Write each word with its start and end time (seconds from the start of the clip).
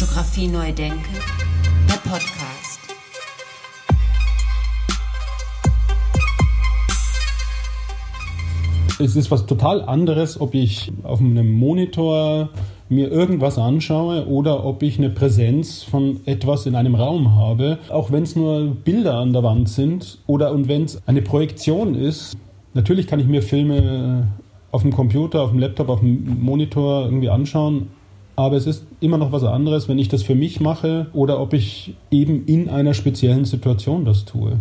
Fotografie 0.00 0.46
neu 0.46 0.72
denken, 0.72 1.14
der 1.86 2.10
Podcast. 2.10 2.80
Es 8.98 9.14
ist 9.14 9.30
was 9.30 9.44
total 9.44 9.82
anderes, 9.82 10.40
ob 10.40 10.54
ich 10.54 10.90
auf 11.02 11.20
einem 11.20 11.52
Monitor 11.52 12.48
mir 12.88 13.10
irgendwas 13.10 13.58
anschaue 13.58 14.26
oder 14.26 14.64
ob 14.64 14.82
ich 14.82 14.96
eine 14.96 15.10
Präsenz 15.10 15.82
von 15.82 16.20
etwas 16.24 16.64
in 16.64 16.76
einem 16.76 16.94
Raum 16.94 17.34
habe, 17.34 17.78
auch 17.90 18.10
wenn 18.10 18.22
es 18.22 18.34
nur 18.34 18.74
Bilder 18.74 19.16
an 19.16 19.34
der 19.34 19.42
Wand 19.42 19.68
sind 19.68 20.16
oder 20.26 20.52
und 20.52 20.66
wenn 20.66 20.84
es 20.84 21.06
eine 21.06 21.20
Projektion 21.20 21.94
ist. 21.94 22.38
Natürlich 22.72 23.06
kann 23.06 23.20
ich 23.20 23.26
mir 23.26 23.42
Filme 23.42 24.28
auf 24.70 24.80
dem 24.80 24.94
Computer, 24.94 25.42
auf 25.42 25.50
dem 25.50 25.58
Laptop, 25.58 25.90
auf 25.90 26.00
dem 26.00 26.42
Monitor 26.42 27.04
irgendwie 27.04 27.28
anschauen, 27.28 27.88
aber 28.40 28.56
es 28.56 28.66
ist 28.66 28.86
immer 29.00 29.18
noch 29.18 29.32
was 29.32 29.44
anderes, 29.44 29.86
wenn 29.88 29.98
ich 29.98 30.08
das 30.08 30.22
für 30.22 30.34
mich 30.34 30.60
mache 30.60 31.08
oder 31.12 31.40
ob 31.40 31.52
ich 31.52 31.94
eben 32.10 32.46
in 32.46 32.70
einer 32.70 32.94
speziellen 32.94 33.44
Situation 33.44 34.06
das 34.06 34.24
tue. 34.24 34.58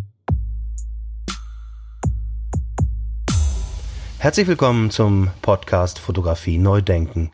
Herzlich 4.18 4.48
willkommen 4.48 4.92
zum 4.92 5.30
Podcast 5.42 5.98
Fotografie 5.98 6.58
Neudenken. 6.58 7.32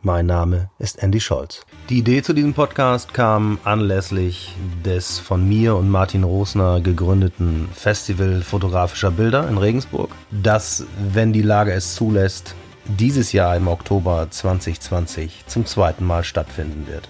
Mein 0.00 0.26
Name 0.26 0.70
ist 0.78 1.02
Andy 1.02 1.18
Scholz. 1.18 1.66
Die 1.90 1.98
Idee 1.98 2.22
zu 2.22 2.32
diesem 2.32 2.54
Podcast 2.54 3.12
kam 3.12 3.58
anlässlich 3.64 4.54
des 4.84 5.18
von 5.18 5.48
mir 5.48 5.74
und 5.74 5.90
Martin 5.90 6.22
Rosner 6.22 6.80
gegründeten 6.80 7.68
Festival 7.72 8.42
fotografischer 8.42 9.10
Bilder 9.10 9.48
in 9.48 9.58
Regensburg, 9.58 10.10
das, 10.30 10.86
wenn 11.12 11.32
die 11.32 11.42
Lage 11.42 11.72
es 11.72 11.96
zulässt, 11.96 12.54
dieses 12.88 13.32
Jahr 13.32 13.56
im 13.56 13.68
Oktober 13.68 14.28
2020 14.30 15.44
zum 15.46 15.66
zweiten 15.66 16.04
Mal 16.04 16.24
stattfinden 16.24 16.86
wird. 16.86 17.08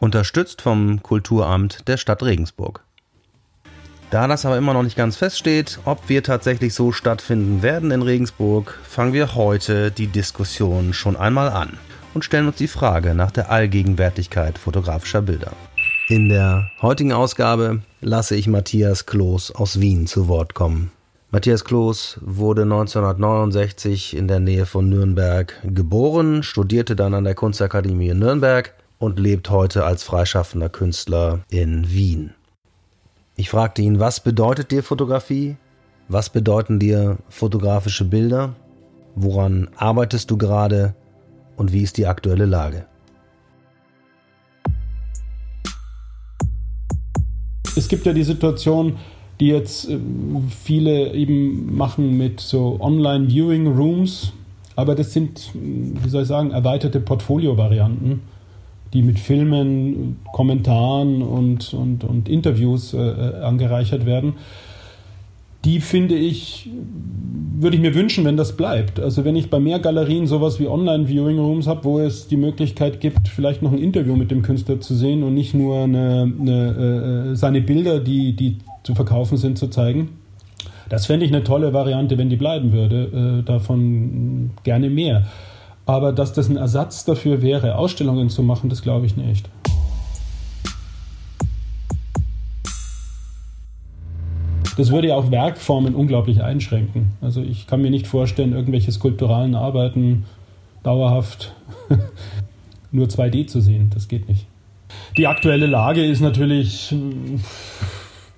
Unterstützt 0.00 0.62
vom 0.62 1.02
Kulturamt 1.02 1.86
der 1.88 1.96
Stadt 1.96 2.22
Regensburg. 2.22 2.82
Da 4.10 4.28
das 4.28 4.44
aber 4.44 4.56
immer 4.56 4.72
noch 4.72 4.82
nicht 4.82 4.96
ganz 4.96 5.16
feststeht, 5.16 5.78
ob 5.84 6.08
wir 6.08 6.22
tatsächlich 6.22 6.74
so 6.74 6.92
stattfinden 6.92 7.62
werden 7.62 7.90
in 7.90 8.02
Regensburg, 8.02 8.78
fangen 8.84 9.12
wir 9.12 9.34
heute 9.34 9.90
die 9.90 10.06
Diskussion 10.06 10.92
schon 10.92 11.16
einmal 11.16 11.48
an 11.48 11.78
und 12.14 12.24
stellen 12.24 12.46
uns 12.46 12.56
die 12.56 12.68
Frage 12.68 13.14
nach 13.14 13.30
der 13.30 13.50
Allgegenwärtigkeit 13.50 14.58
fotografischer 14.58 15.22
Bilder. 15.22 15.52
In 16.08 16.28
der 16.28 16.70
heutigen 16.80 17.12
Ausgabe 17.12 17.82
lasse 18.00 18.36
ich 18.36 18.46
Matthias 18.46 19.06
Kloß 19.06 19.54
aus 19.56 19.80
Wien 19.80 20.06
zu 20.06 20.28
Wort 20.28 20.54
kommen. 20.54 20.92
Matthias 21.36 21.66
Kloß 21.66 22.20
wurde 22.22 22.62
1969 22.62 24.16
in 24.16 24.26
der 24.26 24.40
Nähe 24.40 24.64
von 24.64 24.88
Nürnberg 24.88 25.52
geboren, 25.64 26.42
studierte 26.42 26.96
dann 26.96 27.12
an 27.12 27.24
der 27.24 27.34
Kunstakademie 27.34 28.08
in 28.08 28.20
Nürnberg 28.20 28.72
und 28.98 29.18
lebt 29.18 29.50
heute 29.50 29.84
als 29.84 30.02
freischaffender 30.02 30.70
Künstler 30.70 31.40
in 31.50 31.90
Wien. 31.90 32.32
Ich 33.36 33.50
fragte 33.50 33.82
ihn, 33.82 34.00
was 34.00 34.20
bedeutet 34.20 34.70
dir 34.70 34.82
Fotografie? 34.82 35.58
Was 36.08 36.30
bedeuten 36.30 36.78
dir 36.78 37.18
fotografische 37.28 38.06
Bilder? 38.06 38.54
Woran 39.14 39.68
arbeitest 39.76 40.30
du 40.30 40.38
gerade? 40.38 40.94
Und 41.58 41.70
wie 41.70 41.82
ist 41.82 41.98
die 41.98 42.06
aktuelle 42.06 42.46
Lage? 42.46 42.86
Es 47.76 47.88
gibt 47.88 48.06
ja 48.06 48.14
die 48.14 48.24
Situation, 48.24 48.98
die 49.40 49.48
jetzt 49.48 49.88
äh, 49.88 49.98
viele 50.62 51.14
eben 51.14 51.76
machen 51.76 52.16
mit 52.16 52.40
so 52.40 52.78
Online-Viewing-Rooms. 52.80 54.32
Aber 54.74 54.94
das 54.94 55.12
sind, 55.12 55.50
wie 55.54 56.08
soll 56.08 56.22
ich 56.22 56.28
sagen, 56.28 56.50
erweiterte 56.50 57.00
Portfolio-Varianten, 57.00 58.20
die 58.92 59.02
mit 59.02 59.18
Filmen, 59.18 60.18
Kommentaren 60.32 61.22
und, 61.22 61.72
und, 61.72 62.04
und 62.04 62.28
Interviews 62.28 62.92
äh, 62.92 62.98
äh 62.98 63.42
angereichert 63.42 64.04
werden 64.06 64.34
die 65.66 65.80
finde 65.80 66.14
ich, 66.14 66.70
würde 67.58 67.76
ich 67.76 67.82
mir 67.82 67.94
wünschen, 67.94 68.24
wenn 68.24 68.36
das 68.36 68.56
bleibt. 68.56 69.00
Also 69.00 69.24
wenn 69.24 69.34
ich 69.34 69.50
bei 69.50 69.58
mehr 69.58 69.80
Galerien 69.80 70.28
sowas 70.28 70.60
wie 70.60 70.68
Online-Viewing 70.68 71.38
Rooms 71.38 71.66
habe, 71.66 71.82
wo 71.84 71.98
es 71.98 72.28
die 72.28 72.36
Möglichkeit 72.36 73.00
gibt, 73.00 73.26
vielleicht 73.26 73.62
noch 73.62 73.72
ein 73.72 73.78
Interview 73.78 74.14
mit 74.14 74.30
dem 74.30 74.42
Künstler 74.42 74.80
zu 74.80 74.94
sehen 74.94 75.24
und 75.24 75.34
nicht 75.34 75.54
nur 75.54 75.82
eine, 75.82 76.32
eine, 76.40 77.32
äh, 77.32 77.36
seine 77.36 77.62
Bilder, 77.62 77.98
die, 77.98 78.36
die 78.36 78.58
zu 78.86 78.94
verkaufen 78.94 79.36
sind, 79.36 79.58
zu 79.58 79.66
zeigen. 79.66 80.10
Das 80.88 81.06
fände 81.06 81.26
ich 81.26 81.32
eine 81.32 81.42
tolle 81.42 81.72
Variante, 81.72 82.16
wenn 82.16 82.30
die 82.30 82.36
bleiben 82.36 82.72
würde. 82.72 83.40
Äh, 83.40 83.42
davon 83.42 84.52
gerne 84.62 84.88
mehr. 84.88 85.26
Aber 85.86 86.12
dass 86.12 86.32
das 86.32 86.48
ein 86.48 86.56
Ersatz 86.56 87.04
dafür 87.04 87.42
wäre, 87.42 87.76
Ausstellungen 87.76 88.30
zu 88.30 88.44
machen, 88.44 88.70
das 88.70 88.82
glaube 88.82 89.06
ich 89.06 89.16
nicht. 89.16 89.48
Das 94.76 94.92
würde 94.92 95.08
ja 95.08 95.16
auch 95.16 95.30
Werkformen 95.30 95.94
unglaublich 95.94 96.42
einschränken. 96.42 97.12
Also 97.20 97.42
ich 97.42 97.66
kann 97.66 97.82
mir 97.82 97.90
nicht 97.90 98.06
vorstellen, 98.06 98.52
irgendwelche 98.52 98.92
skulpturalen 98.92 99.56
Arbeiten 99.56 100.26
dauerhaft 100.84 101.54
nur 102.92 103.06
2D 103.06 103.48
zu 103.48 103.60
sehen. 103.60 103.90
Das 103.92 104.06
geht 104.06 104.28
nicht. 104.28 104.46
Die 105.16 105.26
aktuelle 105.26 105.66
Lage 105.66 106.04
ist 106.04 106.20
natürlich 106.20 106.90
hm, 106.90 107.40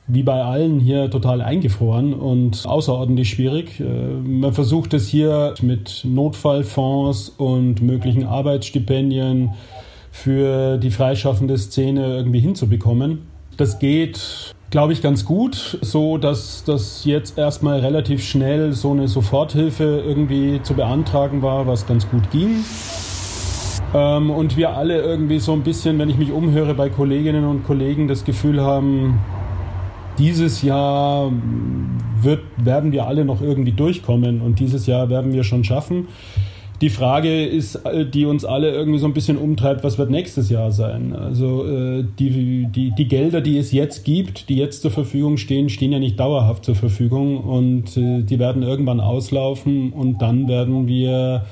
wie 0.09 0.23
bei 0.23 0.43
allen 0.43 0.81
hier 0.81 1.11
total 1.11 1.43
eingefroren 1.43 2.15
und 2.15 2.67
außerordentlich 2.67 3.29
schwierig. 3.29 3.79
Äh, 3.81 3.85
man 3.85 4.53
versucht 4.53 4.95
es 4.95 5.07
hier 5.07 5.55
mit 5.63 6.03
Notfallfonds 6.05 7.31
und 7.37 7.83
möglichen 7.83 8.25
Arbeitsstipendien 8.25 9.51
für 10.11 10.79
die 10.79 10.91
freischaffende 10.91 11.57
Szene 11.59 12.07
irgendwie 12.17 12.41
hinzubekommen. 12.41 13.27
Das 13.57 13.79
geht 13.79 14.55
glaube 14.71 14.93
ich, 14.93 15.01
ganz 15.01 15.25
gut, 15.25 15.79
so 15.81 16.19
dass 16.19 16.65
das 16.65 17.05
jetzt 17.05 17.39
erstmal 17.39 17.81
relativ 17.81 18.23
schnell 18.23 18.73
so 18.73 18.91
eine 18.93 19.09
Soforthilfe 19.09 20.03
irgendwie 20.07 20.61
zu 20.63 20.75
beantragen 20.75 21.43
war, 21.43 21.67
was 21.67 21.87
ganz 21.87 22.09
gut 22.11 22.31
ging. 22.31 22.65
Ähm, 23.95 24.31
und 24.31 24.57
wir 24.57 24.77
alle 24.77 25.01
irgendwie 25.01 25.39
so 25.39 25.53
ein 25.53 25.63
bisschen, 25.63 25.99
wenn 25.99 26.11
ich 26.11 26.19
mich 26.19 26.33
umhöre 26.33 26.75
bei 26.75 26.91
Kolleginnen 26.91 27.45
und 27.45 27.65
Kollegen, 27.65 28.09
das 28.09 28.25
Gefühl 28.25 28.61
haben, 28.61 29.19
dieses 30.19 30.62
Jahr 30.62 31.33
wird, 32.21 32.43
werden 32.56 32.93
wir 32.93 33.06
alle 33.06 33.25
noch 33.25 33.41
irgendwie 33.41 33.73
durchkommen 33.73 34.41
und 34.41 34.59
dieses 34.59 34.87
Jahr 34.87 35.09
werden 35.09 35.33
wir 35.33 35.45
schon 35.45 35.65
schaffen. 35.65 36.09
Die 36.81 36.91
Frage 36.91 37.45
ist, 37.45 37.75
äh, 37.87 38.06
die 38.06 38.25
uns 38.25 38.45
alle 38.45 38.71
irgendwie 38.71 39.01
so 39.01 39.07
ein 39.07 39.12
bisschen 39.12 39.37
umtreibt, 39.37 39.83
was 39.83 39.99
wird 39.99 40.11
nächstes 40.11 40.49
Jahr 40.49 40.71
sein? 40.71 41.12
Also 41.12 41.67
äh, 41.67 42.05
die, 42.19 42.69
die, 42.71 42.93
die 42.97 43.09
Gelder, 43.09 43.41
die 43.41 43.59
es 43.59 43.73
jetzt 43.73 44.05
gibt, 44.05 44.49
die 44.49 44.57
jetzt 44.57 44.83
zur 44.83 44.93
Verfügung 44.93 45.39
stehen, 45.39 45.71
stehen 45.71 45.91
ja 45.91 45.99
nicht 45.99 46.21
dauerhaft 46.21 46.65
zur 46.65 46.77
Verfügung 46.77 47.39
und 47.39 47.97
äh, 47.97 48.23
die 48.23 48.39
werden 48.39 48.62
irgendwann 48.62 49.01
auslaufen 49.01 49.93
und 49.93 50.23
dann 50.23 50.47
werden 50.47 50.87
wir 50.87 51.47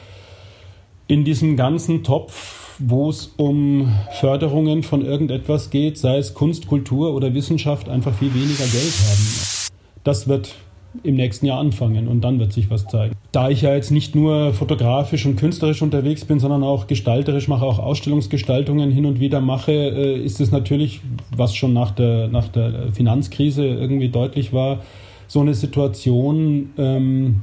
in 1.09 1.25
diesem 1.25 1.57
ganzen 1.57 2.05
Topf, 2.05 2.66
wo 2.79 3.11
es 3.11 3.33
um 3.37 3.93
Förderungen 4.21 4.83
von 4.83 5.05
irgendetwas 5.05 5.71
geht, 5.71 5.99
sei 5.99 6.19
es 6.19 6.35
Kunst, 6.35 6.67
Kultur 6.67 7.15
oder 7.15 7.35
Wissenschaft, 7.35 7.89
einfach 7.89 8.15
viel 8.15 8.35
weniger 8.35 8.65
Geld 8.65 8.95
haben. 9.09 9.71
Das 10.05 10.29
wird 10.29 10.55
im 11.03 11.15
nächsten 11.15 11.47
Jahr 11.47 11.59
anfangen 11.59 12.09
und 12.09 12.23
dann 12.23 12.39
wird 12.39 12.53
sich 12.53 12.71
was 12.71 12.87
zeigen. 12.87 13.15
Da 13.33 13.51
ich 13.51 13.63
ja 13.63 13.75
jetzt 13.75 13.91
nicht 13.91 14.15
nur 14.15 14.53
fotografisch 14.53 15.27
und 15.27 15.37
künstlerisch 15.37 15.83
unterwegs 15.83 16.25
bin, 16.25 16.41
sondern 16.41 16.63
auch 16.63 16.87
gestalterisch 16.87 17.49
mache, 17.49 17.65
auch 17.65 17.79
Ausstellungsgestaltungen 17.79 18.91
hin 18.91 19.07
und 19.07 19.21
wieder 19.21 19.41
mache, 19.41 19.73
äh, 19.73 20.19
ist 20.19 20.41
es 20.41 20.53
natürlich, 20.53 21.01
was 21.37 21.55
schon 21.55 21.73
nach 21.73 21.91
der, 21.91 22.29
nach 22.29 22.49
der 22.49 22.93
Finanzkrise 22.93 23.67
irgendwie 23.67 24.09
deutlich 24.09 24.53
war, 24.53 24.81
so 25.27 25.41
eine 25.41 25.55
Situation, 25.55 26.71
ähm, 26.79 27.43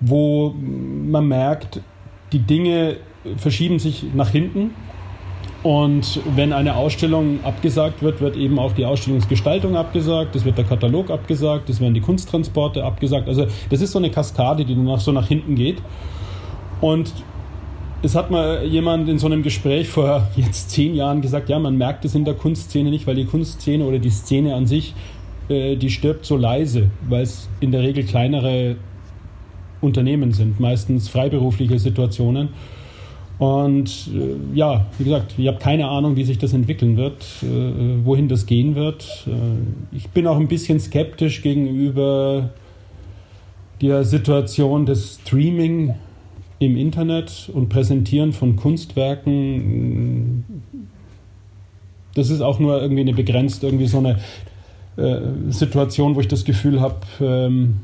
wo 0.00 0.54
man 0.56 1.26
merkt, 1.28 1.82
die 2.32 2.40
Dinge 2.40 2.96
verschieben 3.36 3.78
sich 3.78 4.04
nach 4.14 4.30
hinten 4.30 4.70
und 5.62 6.20
wenn 6.36 6.52
eine 6.52 6.76
Ausstellung 6.76 7.40
abgesagt 7.42 8.02
wird, 8.02 8.20
wird 8.20 8.36
eben 8.36 8.58
auch 8.60 8.72
die 8.72 8.86
Ausstellungsgestaltung 8.86 9.76
abgesagt, 9.76 10.36
es 10.36 10.44
wird 10.44 10.56
der 10.56 10.64
Katalog 10.64 11.10
abgesagt, 11.10 11.68
es 11.68 11.80
werden 11.80 11.94
die 11.94 12.00
Kunsttransporte 12.00 12.84
abgesagt. 12.84 13.28
Also 13.28 13.46
das 13.68 13.80
ist 13.80 13.90
so 13.90 13.98
eine 13.98 14.10
Kaskade, 14.10 14.64
die 14.64 14.76
danach 14.76 15.00
so 15.00 15.10
nach 15.10 15.26
hinten 15.26 15.56
geht. 15.56 15.82
Und 16.80 17.12
es 18.02 18.14
hat 18.14 18.30
mal 18.30 18.64
jemand 18.64 19.08
in 19.08 19.18
so 19.18 19.26
einem 19.26 19.42
Gespräch 19.42 19.88
vor 19.88 20.28
jetzt 20.36 20.70
zehn 20.70 20.94
Jahren 20.94 21.20
gesagt, 21.20 21.48
ja, 21.48 21.58
man 21.58 21.76
merkt 21.76 22.04
es 22.04 22.14
in 22.14 22.24
der 22.24 22.34
Kunstszene 22.34 22.90
nicht, 22.90 23.08
weil 23.08 23.16
die 23.16 23.24
Kunstszene 23.24 23.84
oder 23.84 23.98
die 23.98 24.10
Szene 24.10 24.54
an 24.54 24.68
sich, 24.68 24.94
äh, 25.48 25.74
die 25.74 25.90
stirbt 25.90 26.24
so 26.24 26.36
leise, 26.36 26.90
weil 27.08 27.22
es 27.22 27.48
in 27.58 27.72
der 27.72 27.82
Regel 27.82 28.04
kleinere 28.04 28.76
Unternehmen 29.80 30.30
sind, 30.30 30.60
meistens 30.60 31.08
freiberufliche 31.08 31.80
Situationen. 31.80 32.50
Und 33.38 34.10
äh, 34.12 34.56
ja, 34.56 34.86
wie 34.98 35.04
gesagt, 35.04 35.34
ich 35.38 35.46
habe 35.46 35.58
keine 35.58 35.86
Ahnung, 35.86 36.16
wie 36.16 36.24
sich 36.24 36.38
das 36.38 36.52
entwickeln 36.52 36.96
wird, 36.96 37.24
äh, 37.42 38.04
wohin 38.04 38.28
das 38.28 38.46
gehen 38.46 38.74
wird. 38.74 39.26
Äh, 39.28 39.96
ich 39.96 40.08
bin 40.08 40.26
auch 40.26 40.38
ein 40.38 40.48
bisschen 40.48 40.80
skeptisch 40.80 41.42
gegenüber 41.42 42.50
der 43.80 44.02
Situation 44.02 44.86
des 44.86 45.20
Streaming 45.22 45.94
im 46.58 46.76
Internet 46.76 47.48
und 47.54 47.68
Präsentieren 47.68 48.32
von 48.32 48.56
Kunstwerken. 48.56 50.44
Das 52.14 52.30
ist 52.30 52.40
auch 52.40 52.58
nur 52.58 52.82
irgendwie 52.82 53.02
eine 53.02 53.12
begrenzt, 53.12 53.62
irgendwie 53.62 53.86
so 53.86 53.98
eine 53.98 54.18
äh, 54.96 55.20
Situation, 55.50 56.16
wo 56.16 56.20
ich 56.20 56.26
das 56.26 56.44
Gefühl 56.44 56.80
habe, 56.80 56.96
ähm, 57.20 57.76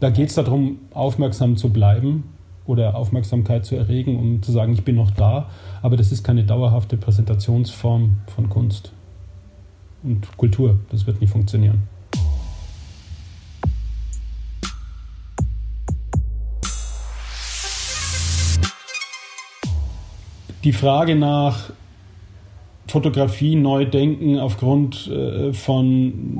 da 0.00 0.08
geht 0.08 0.30
es 0.30 0.34
darum, 0.36 0.78
aufmerksam 0.94 1.58
zu 1.58 1.68
bleiben 1.68 2.24
oder 2.66 2.96
Aufmerksamkeit 2.96 3.64
zu 3.66 3.76
erregen, 3.76 4.18
um 4.18 4.42
zu 4.42 4.52
sagen, 4.52 4.72
ich 4.72 4.84
bin 4.84 4.96
noch 4.96 5.10
da. 5.10 5.48
Aber 5.82 5.96
das 5.96 6.12
ist 6.12 6.24
keine 6.24 6.44
dauerhafte 6.44 6.96
Präsentationsform 6.96 8.16
von 8.34 8.48
Kunst 8.48 8.92
und 10.02 10.36
Kultur. 10.36 10.78
Das 10.90 11.06
wird 11.06 11.20
nicht 11.20 11.30
funktionieren. 11.30 11.82
Die 20.64 20.72
Frage 20.72 21.14
nach 21.14 21.70
Fotografie 22.94 23.56
neu 23.56 23.86
denken 23.86 24.38
aufgrund 24.38 25.08
äh, 25.08 25.52
von 25.52 26.38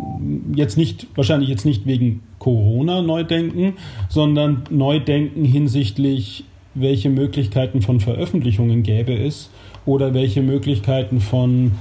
jetzt 0.54 0.76
nicht, 0.76 1.08
wahrscheinlich 1.16 1.48
jetzt 1.48 1.64
nicht 1.64 1.84
wegen 1.84 2.22
Corona 2.38 3.02
neu 3.02 3.24
denken, 3.24 3.72
sondern 4.08 4.62
neu 4.70 5.00
denken 5.00 5.44
hinsichtlich, 5.44 6.44
welche 6.74 7.10
Möglichkeiten 7.10 7.82
von 7.82 7.98
Veröffentlichungen 7.98 8.84
gäbe 8.84 9.14
es 9.14 9.50
oder 9.84 10.14
welche 10.14 10.42
Möglichkeiten 10.42 11.18
von 11.18 11.72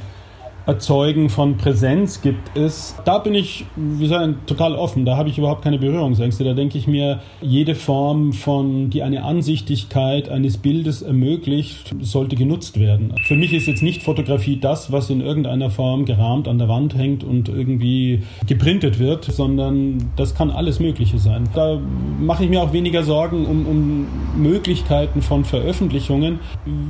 Erzeugen 0.66 1.30
von 1.30 1.58
Präsenz 1.58 2.22
gibt 2.22 2.56
es, 2.58 2.96
da 3.04 3.18
bin 3.18 3.34
ich, 3.34 3.66
wie 3.76 4.08
sagen, 4.08 4.38
total 4.46 4.76
offen. 4.76 5.04
Da 5.04 5.18
habe 5.18 5.28
ich 5.28 5.38
überhaupt 5.38 5.62
keine 5.62 5.78
Berührungsängste. 5.78 6.46
Da 6.46 6.54
denke 6.54 6.78
ich 6.78 6.88
mir, 6.88 7.20
jede 7.42 7.76
Form 7.76 8.32
von, 8.32 8.90
die 8.90 9.04
eine 9.04 9.24
Ansichtigkeit 9.24 10.30
eines 10.30 10.58
Bildes 10.58 11.02
ermöglicht, 11.02 11.94
sollte 12.00 12.38
genutzt 12.38 12.80
werden. 12.80 13.14
Für 13.26 13.36
mich 13.36 13.52
ist 13.52 13.68
jetzt 13.68 13.84
nicht 13.84 14.04
Fotografie 14.04 14.58
das, 14.58 14.90
was 14.90 15.10
in 15.10 15.20
irgendeiner 15.20 15.70
Form 15.70 16.06
gerahmt 16.06 16.48
an 16.48 16.60
der 16.60 16.70
Wand 16.70 16.96
hängt 16.96 17.26
und 17.26 17.50
irgendwie 17.50 18.24
geprintet 18.48 19.00
wird, 19.00 19.26
sondern 19.26 20.12
das 20.16 20.34
kann 20.34 20.50
alles 20.50 20.80
Mögliche 20.80 21.18
sein. 21.18 21.50
Da 21.54 21.78
mache 22.22 22.46
ich 22.46 22.50
mir 22.50 22.62
auch 22.62 22.72
weniger 22.72 23.04
Sorgen 23.04 23.46
um, 23.46 23.66
um 23.68 24.08
Möglichkeiten 24.42 25.22
von 25.22 25.44
Veröffentlichungen. 25.44 26.40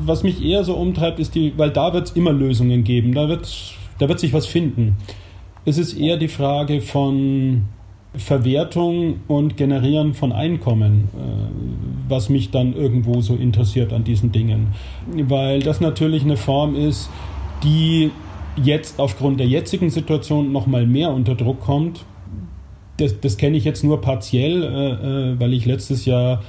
Was 0.05 0.21
mich 0.21 0.43
eher 0.45 0.63
so 0.63 0.75
umtreibt, 0.75 1.19
ist 1.19 1.33
die, 1.33 1.53
weil 1.57 1.71
da 1.71 1.91
wird 1.91 2.09
es 2.09 2.11
immer 2.11 2.31
Lösungen 2.31 2.83
geben. 2.83 3.15
Da 3.15 3.27
wird 3.27 3.45
da 3.99 4.09
wird 4.09 4.19
sich 4.19 4.33
was 4.33 4.45
finden. 4.45 4.97
Es 5.65 5.77
ist 5.77 5.93
eher 5.93 6.17
die 6.17 6.27
Frage 6.27 6.81
von 6.81 7.63
Verwertung 8.15 9.21
und 9.27 9.57
Generieren 9.57 10.13
von 10.13 10.31
Einkommen, 10.31 11.09
äh, 11.15 12.09
was 12.09 12.29
mich 12.29 12.51
dann 12.51 12.75
irgendwo 12.75 13.21
so 13.21 13.35
interessiert 13.35 13.91
an 13.91 14.03
diesen 14.03 14.31
Dingen. 14.31 14.73
Weil 15.07 15.61
das 15.61 15.81
natürlich 15.81 16.23
eine 16.23 16.37
Form 16.37 16.75
ist, 16.75 17.09
die 17.63 18.11
jetzt 18.61 18.99
aufgrund 18.99 19.39
der 19.39 19.47
jetzigen 19.47 19.89
Situation 19.89 20.51
noch 20.51 20.67
mal 20.67 20.85
mehr 20.85 21.11
unter 21.11 21.33
Druck 21.33 21.61
kommt. 21.61 22.05
Das, 22.97 23.19
das 23.19 23.37
kenne 23.37 23.57
ich 23.57 23.63
jetzt 23.63 23.83
nur 23.83 23.99
partiell, 24.01 24.63
äh, 24.63 25.31
äh, 25.31 25.39
weil 25.39 25.53
ich 25.53 25.65
letztes 25.65 26.05
Jahr 26.05 26.43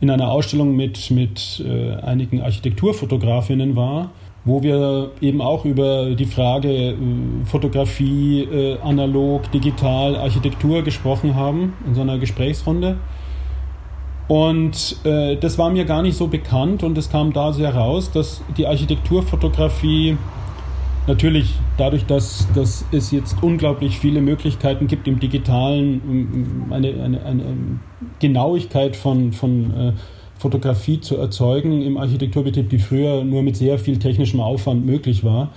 in 0.00 0.10
einer 0.10 0.30
Ausstellung 0.30 0.74
mit, 0.74 1.10
mit 1.12 1.64
einigen 2.02 2.42
Architekturfotografinnen 2.42 3.74
war 3.74 4.10
wo 4.44 4.62
wir 4.62 5.10
eben 5.20 5.40
auch 5.40 5.64
über 5.64 6.10
die 6.10 6.26
Frage 6.26 6.68
äh, 6.68 6.94
Fotografie, 7.46 8.42
äh, 8.42 8.78
analog, 8.80 9.50
digital, 9.52 10.16
Architektur 10.16 10.82
gesprochen 10.82 11.34
haben 11.34 11.72
in 11.86 11.94
so 11.94 12.02
einer 12.02 12.18
Gesprächsrunde. 12.18 12.98
Und 14.28 14.96
äh, 15.04 15.36
das 15.36 15.58
war 15.58 15.70
mir 15.70 15.84
gar 15.84 16.02
nicht 16.02 16.16
so 16.16 16.28
bekannt 16.28 16.82
und 16.82 16.96
es 16.96 17.10
kam 17.10 17.32
da 17.32 17.52
sehr 17.52 17.74
raus, 17.74 18.10
dass 18.10 18.42
die 18.56 18.66
Architekturfotografie 18.66 20.16
natürlich 21.06 21.54
dadurch, 21.76 22.06
dass, 22.06 22.48
dass 22.54 22.86
es 22.90 23.10
jetzt 23.10 23.42
unglaublich 23.42 23.98
viele 23.98 24.22
Möglichkeiten 24.22 24.86
gibt 24.86 25.06
im 25.08 25.20
digitalen, 25.20 26.68
eine, 26.70 26.88
eine, 27.02 27.24
eine 27.24 27.44
Genauigkeit 28.18 28.96
von, 28.96 29.32
von 29.32 29.74
äh, 29.74 29.92
Fotografie 30.44 31.00
zu 31.00 31.16
erzeugen 31.16 31.80
im 31.80 31.96
Architekturbetrieb, 31.96 32.68
die 32.68 32.78
früher 32.78 33.24
nur 33.24 33.42
mit 33.42 33.56
sehr 33.56 33.78
viel 33.78 33.98
technischem 33.98 34.40
Aufwand 34.40 34.84
möglich 34.84 35.24
war, 35.24 35.54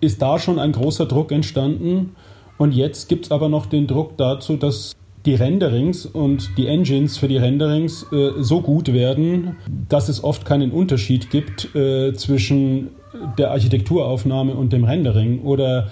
ist 0.00 0.22
da 0.22 0.38
schon 0.38 0.58
ein 0.58 0.72
großer 0.72 1.04
Druck 1.04 1.30
entstanden. 1.30 2.16
Und 2.56 2.72
jetzt 2.72 3.10
gibt 3.10 3.26
es 3.26 3.30
aber 3.30 3.50
noch 3.50 3.66
den 3.66 3.86
Druck 3.86 4.16
dazu, 4.16 4.56
dass 4.56 4.96
die 5.26 5.34
Renderings 5.34 6.06
und 6.06 6.56
die 6.56 6.68
Engines 6.68 7.18
für 7.18 7.28
die 7.28 7.36
Renderings 7.36 8.06
äh, 8.10 8.30
so 8.38 8.62
gut 8.62 8.94
werden, 8.94 9.56
dass 9.90 10.08
es 10.08 10.24
oft 10.24 10.46
keinen 10.46 10.70
Unterschied 10.70 11.28
gibt 11.28 11.74
äh, 11.74 12.14
zwischen 12.14 12.88
der 13.36 13.50
Architekturaufnahme 13.50 14.54
und 14.54 14.72
dem 14.72 14.84
Rendering 14.84 15.42
oder 15.42 15.90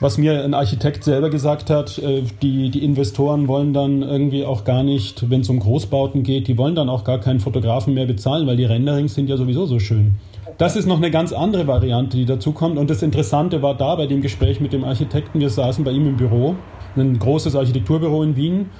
was 0.00 0.18
mir 0.18 0.44
ein 0.44 0.54
Architekt 0.54 1.04
selber 1.04 1.30
gesagt 1.30 1.70
hat, 1.70 1.98
äh, 1.98 2.22
die, 2.42 2.70
die 2.70 2.84
Investoren 2.84 3.48
wollen 3.48 3.72
dann 3.72 4.02
irgendwie 4.02 4.44
auch 4.44 4.64
gar 4.64 4.82
nicht, 4.82 5.30
wenn 5.30 5.42
es 5.42 5.48
um 5.48 5.60
Großbauten 5.60 6.22
geht, 6.22 6.48
die 6.48 6.58
wollen 6.58 6.74
dann 6.74 6.88
auch 6.88 7.04
gar 7.04 7.20
keinen 7.20 7.40
Fotografen 7.40 7.94
mehr 7.94 8.06
bezahlen, 8.06 8.46
weil 8.46 8.56
die 8.56 8.64
Renderings 8.64 9.14
sind 9.14 9.28
ja 9.28 9.36
sowieso 9.36 9.66
so 9.66 9.78
schön. 9.78 10.16
Das 10.58 10.76
ist 10.76 10.86
noch 10.86 10.98
eine 10.98 11.10
ganz 11.10 11.32
andere 11.32 11.66
Variante, 11.66 12.16
die 12.16 12.26
dazu 12.26 12.52
kommt. 12.52 12.78
Und 12.78 12.88
das 12.88 13.02
Interessante 13.02 13.62
war 13.62 13.74
da 13.74 13.96
bei 13.96 14.06
dem 14.06 14.20
Gespräch 14.20 14.60
mit 14.60 14.72
dem 14.72 14.84
Architekten, 14.84 15.40
wir 15.40 15.50
saßen 15.50 15.84
bei 15.84 15.90
ihm 15.90 16.06
im 16.06 16.16
Büro, 16.16 16.54
ein 16.96 17.18
großes 17.18 17.56
Architekturbüro 17.56 18.22
in 18.22 18.36
Wien. 18.36 18.70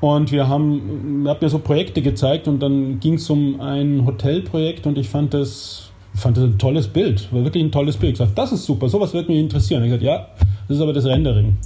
Und 0.00 0.32
wir 0.32 0.48
haben, 0.48 1.24
er 1.24 1.30
hat 1.30 1.40
mir 1.40 1.48
so 1.48 1.58
Projekte 1.58 2.02
gezeigt 2.02 2.46
und 2.46 2.62
dann 2.62 3.00
ging 3.00 3.14
es 3.14 3.30
um 3.30 3.60
ein 3.60 4.04
Hotelprojekt 4.04 4.86
und 4.86 4.98
ich 4.98 5.08
fand 5.08 5.32
das, 5.32 5.92
fand 6.14 6.36
das 6.36 6.44
ein 6.44 6.58
tolles 6.58 6.88
Bild, 6.88 7.32
war 7.32 7.44
wirklich 7.44 7.64
ein 7.64 7.72
tolles 7.72 7.96
Bild. 7.96 8.12
Ich 8.12 8.18
sagte, 8.18 8.34
das 8.34 8.52
ist 8.52 8.64
super, 8.64 8.88
sowas 8.88 9.12
wird 9.14 9.28
mich 9.28 9.38
interessieren. 9.38 9.84
Ich 9.84 9.90
sagte, 9.90 10.04
ja, 10.04 10.28
das 10.68 10.76
ist 10.76 10.82
aber 10.82 10.92
das 10.92 11.04
Rendering. 11.04 11.56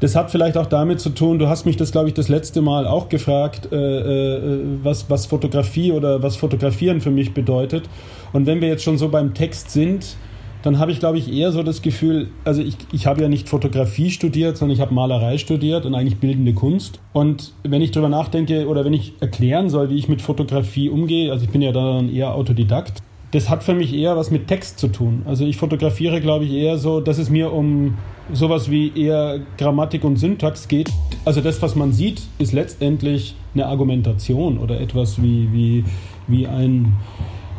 Das 0.00 0.16
hat 0.16 0.32
vielleicht 0.32 0.56
auch 0.56 0.66
damit 0.66 0.98
zu 0.98 1.10
tun, 1.10 1.38
du 1.38 1.46
hast 1.46 1.64
mich 1.64 1.76
das, 1.76 1.92
glaube 1.92 2.08
ich, 2.08 2.14
das 2.14 2.28
letzte 2.28 2.60
Mal 2.60 2.88
auch 2.88 3.08
gefragt, 3.08 3.68
äh, 3.70 3.76
äh, 3.76 4.60
was, 4.82 5.08
was 5.08 5.26
Fotografie 5.26 5.92
oder 5.92 6.24
was 6.24 6.34
Fotografieren 6.34 7.00
für 7.00 7.12
mich 7.12 7.34
bedeutet. 7.34 7.88
Und 8.32 8.46
wenn 8.46 8.60
wir 8.60 8.66
jetzt 8.66 8.82
schon 8.82 8.98
so 8.98 9.10
beim 9.10 9.32
Text 9.32 9.70
sind, 9.70 10.16
dann 10.62 10.78
habe 10.78 10.92
ich, 10.92 11.00
glaube 11.00 11.18
ich, 11.18 11.32
eher 11.32 11.52
so 11.52 11.62
das 11.62 11.82
Gefühl, 11.82 12.28
also 12.44 12.62
ich, 12.62 12.76
ich 12.92 13.06
habe 13.06 13.20
ja 13.20 13.28
nicht 13.28 13.48
Fotografie 13.48 14.10
studiert, 14.10 14.56
sondern 14.56 14.74
ich 14.74 14.80
habe 14.80 14.94
Malerei 14.94 15.38
studiert 15.38 15.86
und 15.86 15.94
eigentlich 15.94 16.18
bildende 16.18 16.54
Kunst. 16.54 17.00
Und 17.12 17.52
wenn 17.64 17.82
ich 17.82 17.90
darüber 17.90 18.08
nachdenke 18.08 18.68
oder 18.68 18.84
wenn 18.84 18.92
ich 18.92 19.14
erklären 19.20 19.70
soll, 19.70 19.90
wie 19.90 19.98
ich 19.98 20.08
mit 20.08 20.22
Fotografie 20.22 20.88
umgehe, 20.88 21.32
also 21.32 21.44
ich 21.44 21.50
bin 21.50 21.62
ja 21.62 21.72
dann 21.72 22.12
eher 22.12 22.34
Autodidakt, 22.34 23.02
das 23.32 23.48
hat 23.48 23.64
für 23.64 23.74
mich 23.74 23.94
eher 23.94 24.16
was 24.16 24.30
mit 24.30 24.46
Text 24.46 24.78
zu 24.78 24.88
tun. 24.88 25.22
Also 25.24 25.44
ich 25.44 25.56
fotografiere, 25.56 26.20
glaube 26.20 26.44
ich, 26.44 26.52
eher 26.52 26.78
so, 26.78 27.00
dass 27.00 27.18
es 27.18 27.30
mir 27.30 27.52
um 27.52 27.96
sowas 28.32 28.70
wie 28.70 28.92
eher 28.94 29.40
Grammatik 29.56 30.04
und 30.04 30.16
Syntax 30.16 30.68
geht. 30.68 30.90
Also 31.24 31.40
das, 31.40 31.60
was 31.62 31.74
man 31.74 31.92
sieht, 31.92 32.22
ist 32.38 32.52
letztendlich 32.52 33.34
eine 33.54 33.66
Argumentation 33.66 34.58
oder 34.58 34.80
etwas 34.80 35.22
wie, 35.22 35.48
wie, 35.52 35.84
wie, 36.28 36.46
ein, 36.46 36.92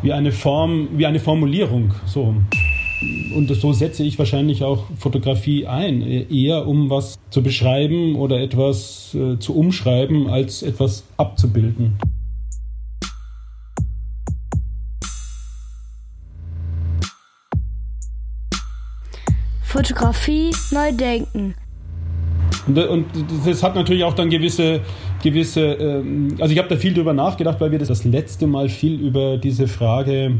wie 0.03 0.13
eine 0.13 0.31
Form, 0.31 0.89
wie 0.93 1.07
eine 1.07 1.19
Formulierung. 1.19 1.93
So. 2.05 2.35
Und 3.35 3.49
so 3.49 3.73
setze 3.73 4.03
ich 4.03 4.19
wahrscheinlich 4.19 4.63
auch 4.63 4.85
Fotografie 4.99 5.65
ein, 5.65 6.01
eher 6.01 6.67
um 6.67 6.89
was 6.89 7.19
zu 7.29 7.41
beschreiben 7.41 8.15
oder 8.15 8.39
etwas 8.39 9.15
äh, 9.15 9.39
zu 9.39 9.55
umschreiben, 9.55 10.27
als 10.27 10.61
etwas 10.61 11.03
abzubilden. 11.17 11.97
Fotografie 19.63 20.51
neu 20.71 20.91
denken. 20.91 21.55
Und, 22.67 22.77
und, 22.77 23.05
das 23.45 23.63
hat 23.63 23.75
natürlich 23.75 24.03
auch 24.03 24.13
dann 24.13 24.29
gewisse, 24.29 24.81
gewisse 25.21 25.61
ähm, 25.61 26.35
also 26.39 26.53
ich 26.53 26.59
habe 26.59 26.69
da 26.69 26.77
viel 26.77 26.93
drüber 26.93 27.13
nachgedacht, 27.13 27.59
weil 27.59 27.71
wir 27.71 27.79
das, 27.79 27.87
das 27.87 28.03
letzte 28.03 28.45
Mal 28.45 28.69
viel 28.69 28.99
über 28.99 29.37
diese 29.37 29.67
Frage 29.67 30.35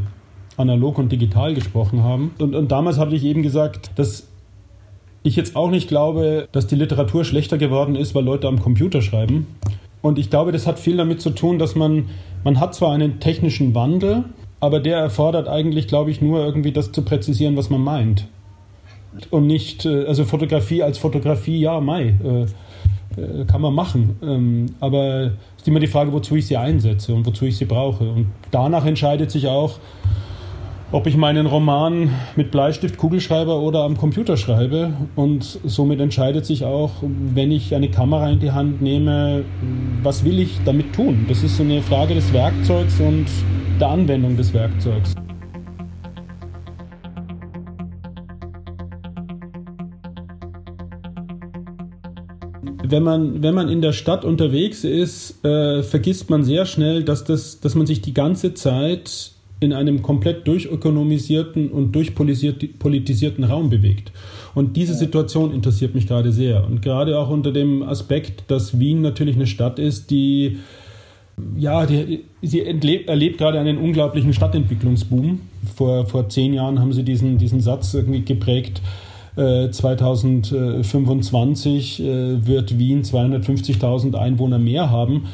analog 0.56 0.98
und 0.98 1.10
digital 1.10 1.54
gesprochen 1.54 2.02
haben. 2.02 2.32
Und, 2.38 2.54
und 2.54 2.70
damals 2.70 2.98
habe 2.98 3.14
ich 3.14 3.24
eben 3.24 3.42
gesagt, 3.42 3.90
dass 3.96 4.28
ich 5.22 5.36
jetzt 5.36 5.56
auch 5.56 5.70
nicht 5.70 5.88
glaube, 5.88 6.48
dass 6.52 6.66
die 6.66 6.76
Literatur 6.76 7.24
schlechter 7.24 7.58
geworden 7.58 7.96
ist, 7.96 8.14
weil 8.14 8.24
Leute 8.24 8.46
am 8.46 8.60
Computer 8.60 9.02
schreiben. 9.02 9.46
Und 10.02 10.18
ich 10.18 10.28
glaube, 10.28 10.52
das 10.52 10.66
hat 10.66 10.78
viel 10.78 10.96
damit 10.96 11.20
zu 11.20 11.30
tun, 11.30 11.58
dass 11.58 11.74
man, 11.74 12.06
man 12.44 12.60
hat 12.60 12.74
zwar 12.74 12.92
einen 12.92 13.20
technischen 13.20 13.74
Wandel, 13.74 14.24
aber 14.60 14.80
der 14.80 14.98
erfordert 14.98 15.48
eigentlich, 15.48 15.88
glaube 15.88 16.10
ich, 16.10 16.20
nur 16.20 16.44
irgendwie 16.44 16.72
das 16.72 16.92
zu 16.92 17.02
präzisieren, 17.02 17.56
was 17.56 17.70
man 17.70 17.80
meint 17.80 18.26
und 19.30 19.46
nicht, 19.46 19.84
äh, 19.84 20.06
also 20.06 20.24
Fotografie 20.24 20.82
als 20.82 20.98
Fotografie, 20.98 21.60
ja, 21.60 21.80
Mai, 21.80 22.14
äh, 22.24 22.42
äh, 23.20 23.44
kann 23.46 23.60
man 23.60 23.74
machen. 23.74 24.16
Ähm, 24.22 24.66
aber 24.80 25.26
es 25.56 25.62
ist 25.62 25.68
immer 25.68 25.80
die 25.80 25.86
Frage, 25.86 26.12
wozu 26.12 26.36
ich 26.36 26.46
sie 26.46 26.56
einsetze 26.56 27.14
und 27.14 27.26
wozu 27.26 27.44
ich 27.44 27.56
sie 27.56 27.64
brauche. 27.64 28.08
Und 28.08 28.26
danach 28.50 28.84
entscheidet 28.84 29.30
sich 29.30 29.46
auch, 29.48 29.78
ob 30.94 31.08
ich 31.08 31.16
meinen 31.16 31.46
Roman 31.46 32.08
mit 32.36 32.52
Bleistift, 32.52 32.98
Kugelschreiber 32.98 33.58
oder 33.58 33.82
am 33.82 33.96
Computer 33.96 34.36
schreibe. 34.36 34.92
Und 35.16 35.58
somit 35.64 35.98
entscheidet 35.98 36.46
sich 36.46 36.64
auch, 36.64 36.92
wenn 37.02 37.50
ich 37.50 37.74
eine 37.74 37.90
Kamera 37.90 38.30
in 38.30 38.38
die 38.38 38.52
Hand 38.52 38.80
nehme, 38.80 39.44
was 40.04 40.24
will 40.24 40.38
ich 40.38 40.60
damit 40.64 40.92
tun? 40.92 41.26
Das 41.28 41.42
ist 41.42 41.56
so 41.56 41.64
eine 41.64 41.82
Frage 41.82 42.14
des 42.14 42.32
Werkzeugs 42.32 43.00
und 43.00 43.26
der 43.80 43.88
Anwendung 43.88 44.36
des 44.36 44.54
Werkzeugs. 44.54 45.14
wenn 52.86 53.02
man, 53.02 53.42
wenn 53.42 53.54
man 53.54 53.68
in 53.68 53.80
der 53.80 53.92
Stadt 53.92 54.24
unterwegs 54.24 54.84
ist, 54.84 55.44
äh, 55.44 55.82
vergisst 55.82 56.30
man 56.30 56.44
sehr 56.44 56.64
schnell, 56.64 57.02
dass, 57.02 57.24
das, 57.24 57.58
dass 57.58 57.74
man 57.74 57.86
sich 57.86 58.02
die 58.02 58.14
ganze 58.14 58.54
Zeit 58.54 59.34
in 59.64 59.72
einem 59.72 60.02
komplett 60.02 60.46
durchökonomisierten 60.46 61.70
und 61.70 61.92
durchpolitisierten 61.92 63.44
Raum 63.44 63.70
bewegt. 63.70 64.12
Und 64.54 64.76
diese 64.76 64.94
Situation 64.94 65.52
interessiert 65.52 65.94
mich 65.94 66.06
gerade 66.06 66.30
sehr. 66.30 66.64
Und 66.64 66.82
gerade 66.82 67.18
auch 67.18 67.30
unter 67.30 67.50
dem 67.50 67.82
Aspekt, 67.82 68.44
dass 68.48 68.78
Wien 68.78 69.00
natürlich 69.00 69.34
eine 69.34 69.46
Stadt 69.46 69.78
ist, 69.78 70.10
die 70.10 70.58
ja, 71.56 71.84
die, 71.84 72.22
sie 72.42 72.64
erlebt, 72.64 73.08
erlebt 73.08 73.38
gerade 73.38 73.58
einen 73.58 73.78
unglaublichen 73.78 74.32
Stadtentwicklungsboom. 74.32 75.40
Vor, 75.74 76.06
vor 76.06 76.28
zehn 76.28 76.54
Jahren 76.54 76.78
haben 76.78 76.92
sie 76.92 77.02
diesen, 77.02 77.38
diesen 77.38 77.60
Satz 77.60 77.92
irgendwie 77.92 78.20
geprägt, 78.20 78.80
2025 79.36 82.00
äh, 82.00 82.04
äh, 82.04 82.46
wird 82.46 82.78
Wien 82.78 83.02
250.000 83.02 84.14
Einwohner 84.14 84.60
mehr 84.60 84.92
haben, 84.92 85.26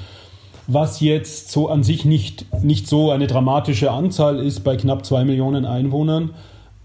was 0.72 1.00
jetzt 1.00 1.50
so 1.50 1.68
an 1.68 1.82
sich 1.82 2.04
nicht, 2.04 2.46
nicht 2.62 2.86
so 2.86 3.10
eine 3.10 3.26
dramatische 3.26 3.90
Anzahl 3.90 4.38
ist 4.38 4.60
bei 4.60 4.76
knapp 4.76 5.04
zwei 5.04 5.24
Millionen 5.24 5.64
Einwohnern. 5.64 6.30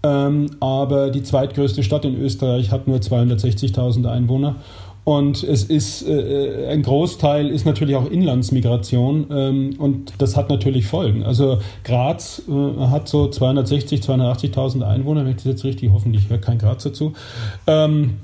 Ähm, 0.02 0.46
aber 0.60 1.10
die 1.10 1.22
zweitgrößte 1.22 1.82
Stadt 1.82 2.04
in 2.04 2.20
Österreich 2.20 2.70
hat 2.70 2.86
nur 2.86 2.98
260.000 2.98 4.08
Einwohner. 4.08 4.56
Und 5.04 5.44
es 5.44 5.62
ist 5.62 6.02
äh, 6.08 6.66
ein 6.68 6.82
Großteil 6.82 7.48
ist 7.48 7.64
natürlich 7.64 7.94
auch 7.94 8.10
Inlandsmigration 8.10 9.26
ähm, 9.30 9.76
und 9.78 10.14
das 10.18 10.36
hat 10.36 10.50
natürlich 10.50 10.86
Folgen. 10.86 11.22
Also 11.22 11.60
Graz 11.84 12.42
äh, 12.48 12.86
hat 12.86 13.08
so 13.08 13.28
260, 13.28 14.00
280.000 14.00 14.82
Einwohner, 14.82 15.24
wenn 15.24 15.30
ich 15.30 15.36
das 15.36 15.44
jetzt 15.44 15.64
richtig, 15.64 15.92
hoffentlich 15.92 16.28
hört 16.28 16.42
kein 16.42 16.58
Graz 16.58 16.82
dazu. 16.82 17.12
Ähm, 17.68 18.16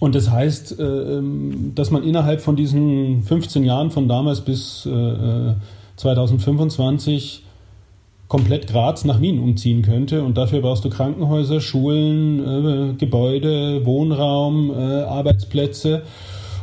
und 0.00 0.14
das 0.14 0.30
heißt, 0.30 0.78
äh, 0.78 0.82
ähm, 0.82 1.72
dass 1.74 1.90
man 1.90 2.02
innerhalb 2.02 2.40
von 2.40 2.56
diesen 2.56 3.22
15 3.22 3.64
Jahren 3.64 3.90
von 3.90 4.08
damals 4.08 4.40
bis 4.40 4.86
äh, 4.86 5.54
2025 5.96 7.42
äh, 7.44 7.48
komplett 8.32 8.66
Graz 8.66 9.04
nach 9.04 9.20
Wien 9.20 9.38
umziehen 9.38 9.82
könnte. 9.82 10.22
Und 10.22 10.38
dafür 10.38 10.62
brauchst 10.62 10.84
du 10.86 10.90
Krankenhäuser, 10.90 11.60
Schulen, 11.60 12.40
äh, 12.40 12.94
Gebäude, 12.94 13.84
Wohnraum, 13.84 14.70
äh, 14.70 15.02
Arbeitsplätze. 15.02 16.02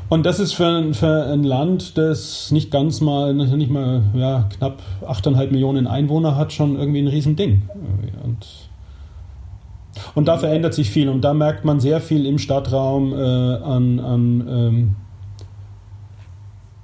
Und 0.09 0.25
das 0.25 0.39
ist 0.39 0.53
für 0.53 0.65
ein, 0.65 0.95
für 0.95 1.27
ein 1.27 1.43
Land, 1.43 1.95
das 1.95 2.49
nicht 2.49 2.71
ganz 2.71 3.01
mal, 3.01 3.35
nicht 3.35 3.69
mal 3.69 4.01
ja, 4.15 4.49
knapp 4.57 4.81
8,5 5.03 5.51
Millionen 5.51 5.85
Einwohner 5.85 6.35
hat, 6.35 6.51
schon 6.51 6.75
irgendwie 6.75 7.03
ein 7.03 7.07
Riesending. 7.07 7.61
Und, 8.23 8.47
und 10.15 10.27
da 10.27 10.37
verändert 10.37 10.73
sich 10.73 10.89
viel 10.89 11.09
und 11.09 11.21
da 11.21 11.33
merkt 11.33 11.65
man 11.65 11.79
sehr 11.79 12.01
viel 12.01 12.25
im 12.25 12.37
Stadtraum 12.37 13.13
äh, 13.13 13.17
an, 13.17 13.99
an 13.99 14.47
ähm, 14.47 14.95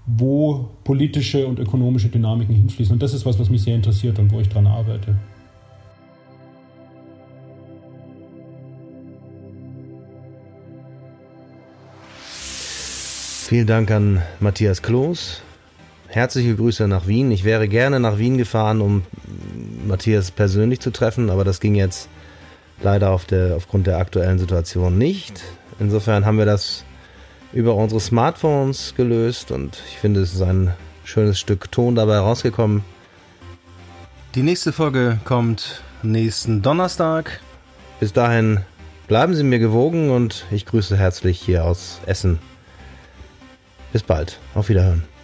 wo 0.06 0.70
politische 0.84 1.48
und 1.48 1.60
ökonomische 1.60 2.10
Dynamiken 2.10 2.56
hinfließen. 2.56 2.94
Und 2.94 3.02
das 3.02 3.14
ist 3.14 3.26
was, 3.26 3.40
was 3.40 3.50
mich 3.50 3.64
sehr 3.64 3.76
interessiert 3.76 4.20
und 4.20 4.32
wo 4.32 4.40
ich 4.40 4.50
daran 4.50 4.68
arbeite. 4.68 5.16
Vielen 13.48 13.68
Dank 13.68 13.92
an 13.92 14.22
Matthias 14.40 14.82
Kloß. 14.82 15.42
Herzliche 16.08 16.56
Grüße 16.56 16.88
nach 16.88 17.08
Wien. 17.08 17.30
Ich 17.32 17.44
wäre 17.44 17.68
gerne 17.68 18.00
nach 18.00 18.18
Wien 18.18 18.38
gefahren, 18.38 18.82
um 18.82 19.04
Matthias 19.88 20.32
persönlich 20.32 20.80
zu 20.80 20.92
treffen, 20.92 21.30
aber 21.30 21.44
das 21.44 21.60
ging 21.60 21.76
jetzt 21.76 22.10
leider 22.82 23.12
auf 23.12 23.26
der, 23.26 23.56
aufgrund 23.56 23.88
der 23.88 23.98
aktuellen 23.98 24.40
Situation 24.40 24.98
nicht. 24.98 25.42
Insofern 25.80 26.26
haben 26.26 26.38
wir 26.38 26.46
das 26.46 26.86
über 27.54 27.76
unsere 27.76 28.02
Smartphones 28.02 28.96
gelöst 28.96 29.52
und 29.52 29.82
ich 29.90 29.98
finde, 29.98 30.22
es 30.22 30.34
ist 30.34 30.42
ein 30.42 30.74
schönes 31.04 31.40
Stück 31.40 31.72
Ton 31.72 31.96
dabei 31.96 32.18
rausgekommen. 32.18 32.84
Die 34.36 34.44
nächste 34.44 34.74
Folge 34.74 35.20
kommt 35.24 35.82
nächsten 36.04 36.62
Donnerstag. 36.62 37.40
Bis 38.00 38.12
dahin 38.12 38.60
bleiben 39.08 39.36
Sie 39.36 39.44
mir 39.44 39.60
gewogen 39.60 40.10
und 40.10 40.46
ich 40.52 40.66
grüße 40.66 40.98
herzlich 40.98 41.40
hier 41.40 41.64
aus 41.64 42.02
Essen. 42.06 42.40
Bis 43.94 44.04
bald. 44.04 44.40
Auf 44.54 44.68
Wiederhören. 44.68 45.15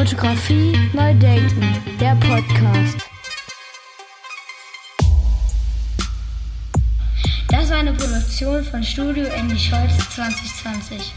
Fotografie 0.00 0.72
neu 0.94 1.12
denken, 1.12 1.60
der 2.00 2.14
Podcast. 2.14 2.96
Das 7.50 7.68
war 7.68 7.76
eine 7.76 7.92
Produktion 7.92 8.64
von 8.64 8.82
Studio 8.82 9.26
Andy 9.26 9.58
Scholz 9.58 9.98
2020. 10.14 11.12